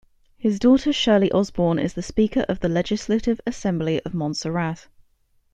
[0.35, 4.87] His daughter Shirley Osborne is the Speaker of the Legislative Assembly of Montserrat.